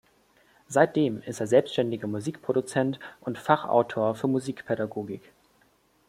Seitdem 0.67 1.21
ist 1.27 1.41
er 1.41 1.45
selbständiger 1.45 2.07
Musikproduzent 2.07 2.99
und 3.19 3.37
Fachautor 3.37 4.15
für 4.15 4.27
Musikpädagogik. 4.27 5.31